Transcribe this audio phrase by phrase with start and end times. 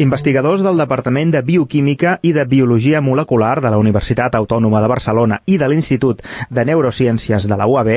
[0.00, 5.36] Investigadors del Departament de Bioquímica i de Biologia Molecular de la Universitat Autònoma de Barcelona
[5.44, 7.90] i de l'Institut de Neurociències de la UAB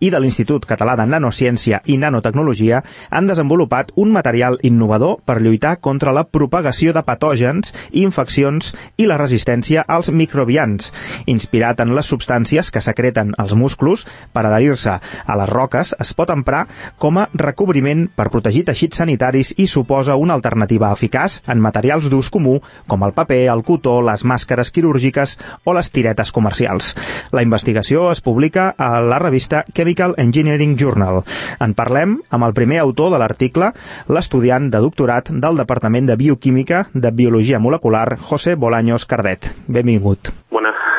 [0.00, 2.78] i de l'Institut Català de Nanociència i Nanotecnologia
[3.10, 9.20] han desenvolupat un material innovador per lluitar contra la propagació de patògens, infeccions i la
[9.20, 10.88] resistència als microbians,
[11.26, 16.32] inspirat en les substàncies que secreten els músculs per adherir-se a les roques, es pot
[16.32, 16.64] emprar
[16.96, 22.30] com a recobriment per protegir teixits sanitaris i suposa una alternativa eficaç en materials d'ús
[22.32, 26.92] comú com el paper, el cotó, les màscares quirúrgiques o les tiretes comercials.
[27.32, 31.22] La investigació es publica a la revista Chemical Engineering Journal.
[31.60, 33.72] En parlem amb el primer autor de l'article,
[34.08, 39.52] l'estudiant de doctorat del Departament de Bioquímica de Biologia Molecular, José Bolaños Cardet.
[39.66, 40.41] Benvingut.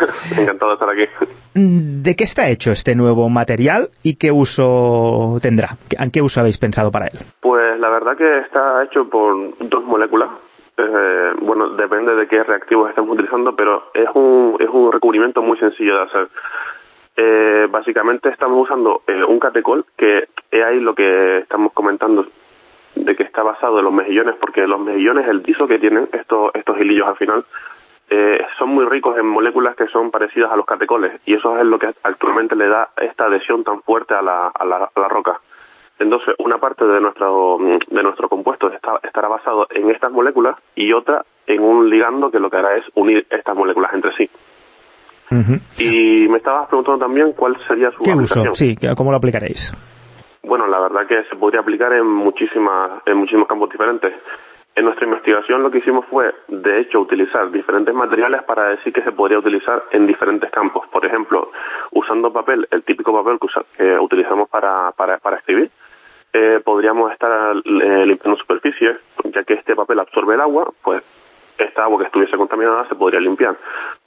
[0.38, 1.04] Encantado de estar aquí.
[1.54, 5.78] ¿De qué está hecho este nuevo material y qué uso tendrá?
[6.00, 7.20] ¿En qué uso habéis pensado para él?
[7.40, 10.30] Pues la verdad que está hecho por dos moléculas.
[10.76, 15.58] Eh, bueno, depende de qué reactivos estemos utilizando, pero es un, es un recubrimiento muy
[15.60, 16.28] sencillo de hacer.
[17.16, 22.26] Eh, básicamente estamos usando eh, un catecol, que es ahí lo que estamos comentando,
[22.96, 26.52] de que está basado en los mejillones, porque los mejillones, el tiso que tienen estos,
[26.56, 27.46] estos hilillos al final,
[28.16, 31.66] eh, son muy ricos en moléculas que son parecidas a los catecoles y eso es
[31.66, 35.08] lo que actualmente le da esta adhesión tan fuerte a la, a la, a la
[35.08, 35.40] roca.
[35.98, 40.94] Entonces, una parte de nuestro, de nuestro compuesto está, estará basado en estas moléculas y
[40.94, 44.30] otra en un ligando que lo que hará es unir estas moléculas entre sí.
[45.32, 45.60] Uh -huh.
[45.80, 48.50] Y me estabas preguntando también cuál sería su ¿Qué aplicación.
[48.50, 48.56] uso?
[48.56, 49.72] Sí, ¿cómo lo aplicaréis?
[50.44, 54.14] Bueno, la verdad que se podría aplicar en muchísimas, en muchísimos campos diferentes.
[54.76, 59.04] En nuestra investigación lo que hicimos fue, de hecho, utilizar diferentes materiales para decir que
[59.04, 60.88] se podría utilizar en diferentes campos.
[60.88, 61.52] Por ejemplo,
[61.92, 65.70] usando papel, el típico papel que, usa, que utilizamos para, para, para escribir,
[66.34, 71.04] eh, podríamos estar eh, limpiando superficies, ya que este papel absorbe el agua, pues
[71.60, 73.56] esta agua que estuviese contaminada se podría limpiar.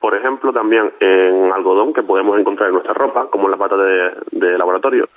[0.01, 3.77] Por ejemplo, también en algodón que podemos encontrar en nuestra ropa, como en la pata
[3.77, 5.09] de, de laboratorio,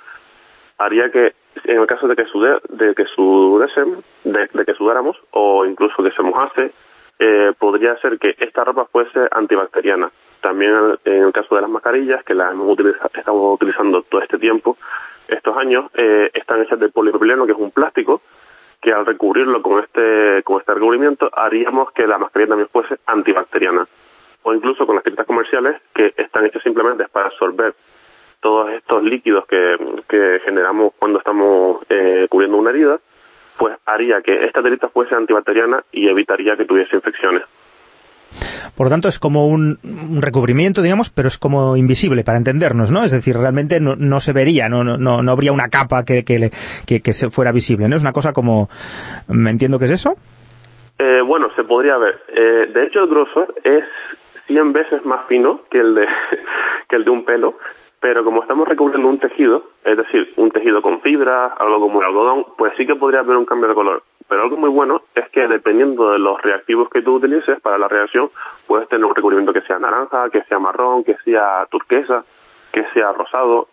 [0.80, 5.16] haría que en el caso de que sude, de que sudesen, de, de, que sudáramos
[5.30, 6.72] o incluso que se mojase,
[7.18, 10.10] eh, podría ser que esta ropa fuese antibacteriana.
[10.40, 12.78] También en el caso de las mascarillas, que las hemos
[13.14, 14.78] estamos utilizando todo este tiempo,
[15.28, 18.22] estos años, eh, están hechas de polipropileno, que es un plástico,
[18.80, 23.86] que al recubrirlo con este, con este recubrimiento haríamos que la mascarilla también fuese antibacteriana.
[24.42, 27.74] O incluso con las tiretas comerciales, que están hechas simplemente para absorber
[28.40, 29.76] todos estos líquidos que,
[30.08, 32.98] que generamos cuando estamos eh, cubriendo una herida,
[33.58, 37.42] pues haría que esta telita fuese antibacteriana y evitaría que tuviese infecciones.
[38.76, 42.90] Por lo tanto, es como un, un, recubrimiento, digamos, pero es como invisible para entendernos,
[42.92, 43.04] ¿no?
[43.04, 46.50] Es decir, realmente no, no se vería, no, no, no habría una capa que, que,
[46.86, 47.96] que, que se fuera visible, ¿no?
[47.96, 48.68] Es una cosa como...
[49.28, 50.14] ¿Me entiendo que es eso?
[50.98, 52.20] Eh, bueno, se podría ver.
[52.28, 53.84] Eh, de hecho, el grosor es
[54.46, 56.06] 100 veces más fino que el de,
[56.88, 57.58] que el de un pelo,
[58.00, 62.06] pero como estamos recubriendo un tejido, es decir, un tejido con fibra, algo como el
[62.06, 64.02] algodón, pues sí que podría haber un cambio de color.
[64.26, 67.88] Pero algo muy bueno es que dependiendo de los reactivos que tú utilices para la
[67.88, 68.30] reacción,
[68.66, 72.24] puedes tener un recubrimiento que sea naranja, que sea marrón, que sea turquesa,
[72.72, 73.68] que sea rosado,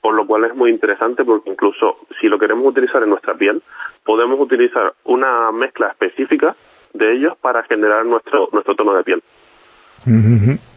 [0.00, 3.62] por lo cual es muy interesante porque incluso si lo queremos utilizar en nuestra piel,
[4.04, 6.56] podemos utilizar una mezcla específica
[6.94, 9.22] de ellos para generar nuestro, nuestro tono de piel.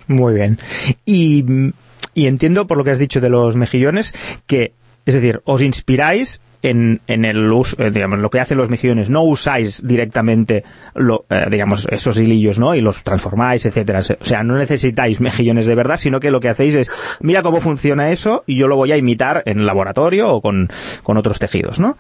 [0.08, 0.58] Muy bien.
[1.06, 1.72] Y
[2.14, 4.14] y entiendo por lo que has dicho de los mejillones
[4.48, 4.74] que,
[5.06, 9.24] es decir, os inspiráis en, en el uso, eh, lo que hacen los mejillones, no
[9.24, 10.64] usáis directamente
[10.96, 12.76] lo, eh, digamos, esos hilillos, ¿no?
[12.76, 14.00] Y los transformáis, etcétera.
[14.00, 17.62] O sea, no necesitáis mejillones de verdad, sino que lo que hacéis es, mira cómo
[17.62, 20.68] funciona eso y yo lo voy a imitar en el laboratorio o con,
[21.04, 21.96] con otros tejidos, ¿no?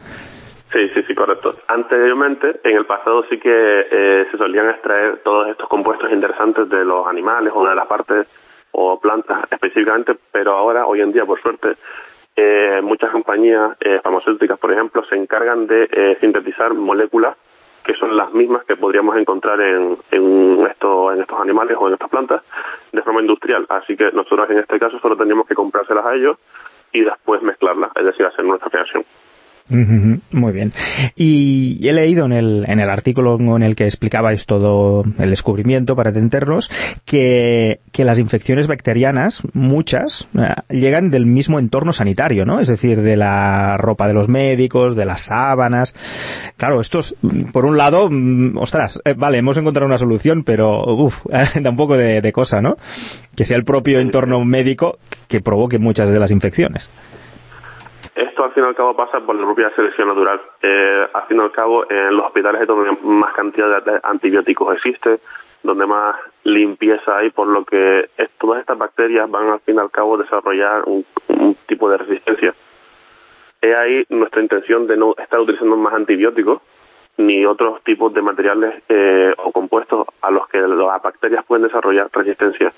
[0.71, 1.51] Sí, sí, sí, correcto.
[1.67, 6.85] Anteriormente, en el pasado sí que eh, se solían extraer todos estos compuestos interesantes de
[6.85, 8.27] los animales o de las partes
[8.71, 11.75] o plantas específicamente, pero ahora, hoy en día, por suerte,
[12.35, 17.37] eh, muchas compañías eh, farmacéuticas, por ejemplo, se encargan de eh, sintetizar moléculas
[17.83, 21.93] que son las mismas que podríamos encontrar en, en, esto, en estos animales o en
[21.93, 22.43] estas plantas
[22.91, 23.65] de forma industrial.
[23.69, 26.37] Así que nosotros en este caso solo tenemos que comprárselas a ellos
[26.93, 29.03] y después mezclarlas, es decir, hacer nuestra creación.
[29.71, 30.73] Muy bien.
[31.15, 35.95] Y he leído en el, en el artículo en el que explicabais todo el descubrimiento
[35.95, 36.69] para entendernos
[37.05, 42.59] que, que las infecciones bacterianas, muchas, eh, llegan del mismo entorno sanitario, ¿no?
[42.59, 45.95] Es decir, de la ropa de los médicos, de las sábanas.
[46.57, 47.15] Claro, esto es,
[47.53, 51.15] por un lado, mm, ostras, eh, vale, hemos encontrado una solución, pero uff,
[51.61, 52.77] da un poco de, de cosa, ¿no?
[53.35, 56.89] Que sea el propio entorno médico que provoque muchas de las infecciones
[58.21, 60.41] esto al fin y al cabo pasa por la propia selección natural.
[60.61, 64.75] Eh, al fin y al cabo, en los hospitales es donde más cantidad de antibióticos
[64.75, 65.19] existe,
[65.63, 68.09] donde más limpieza hay, por lo que
[68.39, 71.05] todas estas bacterias van al fin y al cabo a desarrollar un,
[71.67, 72.53] tipo de resistencia.
[73.61, 76.61] Es ahí nuestra intención de no estar utilizando más antibióticos
[77.17, 82.09] ni otros tipos de materiales eh, o compuestos a los que las bacterias pueden desarrollar
[82.11, 82.73] resistencia.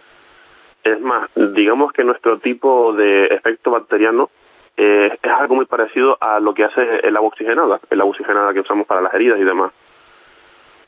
[0.83, 4.29] Es más, digamos que nuestro tipo de efecto bacteriano
[4.77, 8.53] eh, es algo muy parecido a lo que hace el agua oxigenada, el agua oxigenada
[8.53, 9.71] que usamos para las heridas y demás.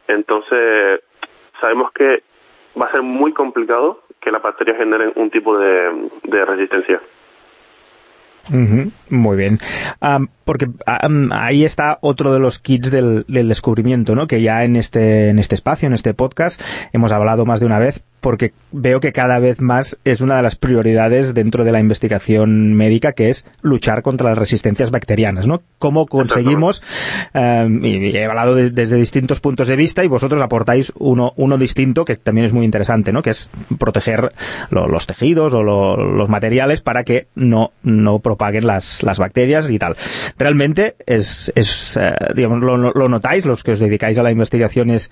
[0.07, 1.01] Entonces,
[1.59, 2.23] sabemos que
[2.79, 6.99] va a ser muy complicado que las bacterias generen un tipo de, de resistencia.
[9.09, 9.59] muy bien.
[10.43, 10.67] porque
[11.31, 14.27] ahí está otro de los kits del, del, descubrimiento, ¿no?
[14.27, 16.61] Que ya en este, en este espacio, en este podcast,
[16.91, 20.41] hemos hablado más de una vez, porque veo que cada vez más es una de
[20.41, 25.61] las prioridades dentro de la investigación médica, que es luchar contra las resistencias bacterianas, ¿no?
[25.79, 26.81] ¿Cómo conseguimos,
[27.33, 32.03] eh, y he hablado desde distintos puntos de vista y vosotros aportáis uno, uno distinto
[32.03, 33.21] que también es muy interesante, ¿no?
[33.21, 34.31] Que es proteger
[34.71, 39.95] los tejidos o los materiales para que no, no propaguen las, las bacterias y tal.
[40.37, 44.89] Realmente es, es eh, digamos, lo, lo notáis, los que os dedicáis a la investigación
[44.89, 45.11] es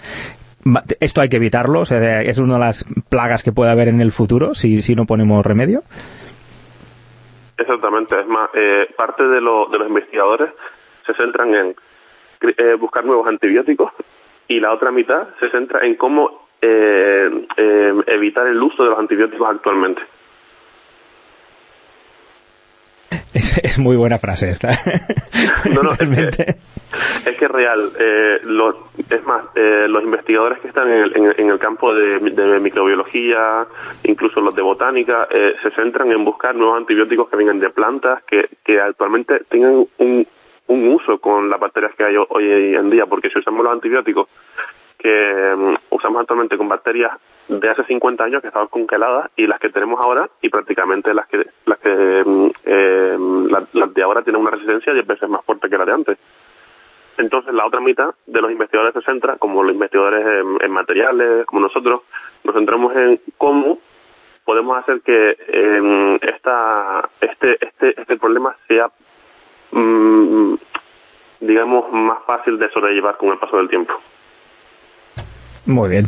[0.99, 4.01] esto hay que evitarlo, o sea, es una de las plagas que puede haber en
[4.01, 5.81] el futuro si, si no ponemos remedio.
[7.57, 10.51] Exactamente, es más, eh, parte de, lo, de los investigadores
[11.05, 11.75] se centran en
[12.41, 13.91] eh, buscar nuevos antibióticos
[14.47, 17.29] y la otra mitad se centra en cómo eh,
[18.07, 20.01] evitar el uso de los antibióticos actualmente.
[23.33, 24.69] Es, muy buena frase esta.
[25.73, 27.91] no, no, es que, es real.
[27.99, 28.41] Eh,
[29.09, 32.19] es más, eh, los investigadores que están en el, campo de,
[32.59, 33.65] microbiología,
[34.03, 38.23] incluso los de botánica, eh, se centran en buscar nuevos antibióticos que vengan de plantas
[38.23, 40.27] que, que actualmente tengan un,
[40.67, 44.29] un uso con las bacterias que hay hoy en día, porque si usamos los antibióticos
[45.03, 47.11] que mm, usamos actualmente con bacterias
[47.49, 51.27] de hace 50 años que estaban congeladas y las que tenemos ahora y prácticamente las
[51.27, 55.77] que las que mm, las, de ahora tienen una resistencia 10 veces más fuerte que
[55.77, 56.17] la de antes.
[57.17, 60.25] Entonces la otra mitad de los investigadores se centra, como los investigadores
[60.61, 62.01] en, materiales, como nosotros,
[62.43, 63.79] nos centramos en cómo
[64.45, 68.89] podemos hacer que eh, esta, este, este, este problema sea,
[69.71, 70.55] mm,
[71.41, 73.93] digamos, más fácil de sobrellevar con el paso del tiempo.
[75.65, 76.07] Muy bien.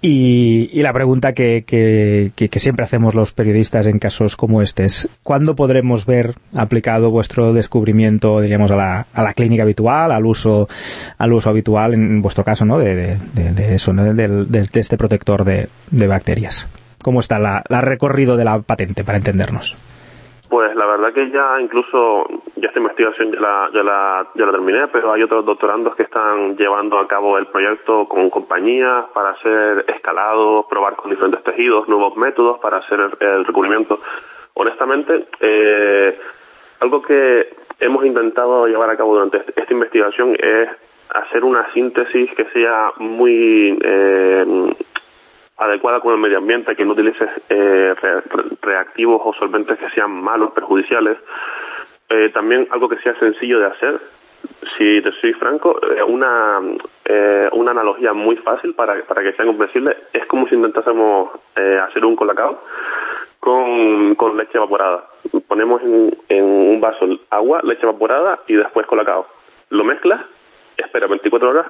[0.00, 5.56] Y, la pregunta que, que, siempre hacemos los periodistas en casos como este es, ¿cuándo
[5.56, 10.68] podremos ver aplicado vuestro descubrimiento, diríamos, a la, a la clínica habitual, al uso,
[11.18, 12.78] al uso habitual, en vuestro caso, ¿no?
[12.78, 14.04] De, de, eso, ¿no?
[14.04, 15.68] de, este protector de,
[16.06, 16.68] bacterias.
[17.02, 19.76] ¿Cómo está la, la recorrido de la patente, para entendernos?
[20.48, 22.26] Pues la verdad que ya incluso,
[22.62, 26.04] ya esta investigación ya la, ya la, ya la terminé, pero hay otros doctorandos que
[26.04, 31.88] están llevando a cabo el proyecto con compañías para hacer escalado, probar con diferentes tejidos,
[31.88, 33.98] nuevos métodos para hacer el, recubrimiento.
[34.54, 36.20] Honestamente, eh,
[36.78, 37.48] algo que
[37.80, 40.68] hemos intentado llevar a cabo durante esta investigación es
[41.14, 44.74] hacer una síntesis que sea muy eh,
[45.56, 47.92] adecuada con el medio ambiente, que no utilices eh,
[48.62, 51.18] reactivos o solventes que sean malos, perjudiciales.
[52.12, 54.00] Eh, también algo que sea sencillo de hacer.
[54.76, 56.60] Si te soy franco, eh, una,
[57.52, 62.16] una analogía muy fácil para, para que sea comprensible es como si intentásemos hacer un
[62.16, 62.60] colacao
[63.40, 65.04] con, con leche evaporada.
[65.48, 69.26] Ponemos en, en un vaso agua, leche evaporada y después colacao.
[69.70, 70.20] Lo mezclas,
[70.76, 71.66] espera 24 horas,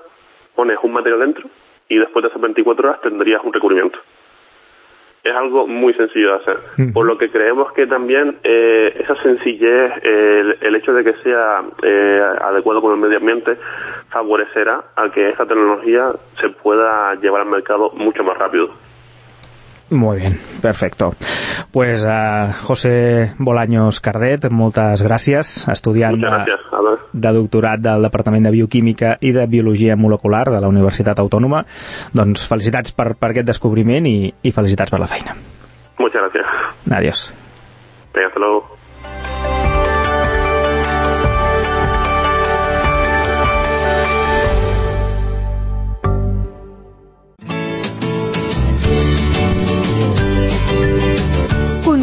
[0.54, 1.48] pones un material dentro
[1.88, 3.98] y después de esas 24 horas tendrías un recubrimiento.
[5.24, 9.92] Es algo muy sencillo de hacer, por lo que creemos que también eh, esa sencillez,
[10.02, 13.56] el, hecho de que sea eh, adecuado con el medio ambiente,
[14.10, 18.70] favorecerá a que esta tecnología se pueda llevar al mercado mucho más rápido.
[19.92, 21.14] Muy bien, perfecto.
[21.70, 26.64] Pues uh, José Bolaños Cardet, moltes gràcies, estudiant gràcies.
[26.72, 31.66] De, de doctorat del Departament de Bioquímica i de Biologia Molecular de la Universitat Autònoma.
[32.16, 35.36] Doncs felicitats per, per aquest descobriment i, i felicitats per la feina.
[36.00, 36.46] Muchas gracias.
[36.90, 37.26] Adiós.
[38.14, 38.81] Venga, hasta luego.